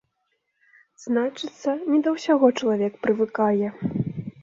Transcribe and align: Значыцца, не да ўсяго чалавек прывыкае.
Значыцца, 1.03 1.69
не 1.91 2.01
да 2.07 2.17
ўсяго 2.17 2.53
чалавек 2.59 2.93
прывыкае. 3.07 3.67